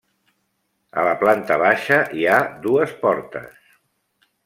A 1.01 1.03
la 1.07 1.11
planta 1.25 1.59
baixa 1.65 2.01
hi 2.21 2.27
ha 2.37 2.41
dues 2.67 2.99
portes. 3.07 3.73